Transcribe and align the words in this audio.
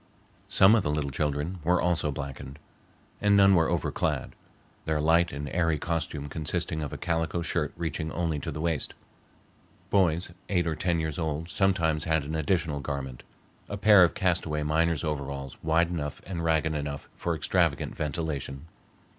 Some 0.49 0.73
of 0.73 0.81
the 0.81 0.89
little 0.89 1.11
children 1.11 1.59
were 1.63 1.79
also 1.79 2.11
blackened, 2.11 2.57
and 3.21 3.37
none 3.37 3.53
were 3.53 3.69
over 3.69 3.91
clad, 3.91 4.31
their 4.85 4.99
light 4.99 5.31
and 5.31 5.47
airy 5.49 5.77
costume 5.77 6.27
consisting 6.27 6.81
of 6.81 6.91
a 6.91 6.97
calico 6.97 7.43
shirt 7.43 7.71
reaching 7.77 8.11
only 8.11 8.39
to 8.39 8.49
the 8.49 8.61
waist. 8.61 8.95
Boys 9.91 10.31
eight 10.49 10.65
or 10.65 10.75
ten 10.75 10.99
years 10.99 11.19
old 11.19 11.49
sometimes 11.49 12.05
had 12.05 12.23
an 12.23 12.33
additional 12.33 12.79
garment,—a 12.79 13.77
pair 13.77 14.03
of 14.03 14.15
castaway 14.15 14.63
miner's 14.63 15.03
overalls 15.03 15.55
wide 15.61 15.89
enough 15.89 16.19
and 16.25 16.43
ragged 16.43 16.73
enough 16.73 17.07
for 17.15 17.35
extravagant 17.35 17.95
ventilation. 17.95 18.65